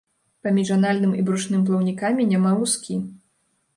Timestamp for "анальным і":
0.75-1.27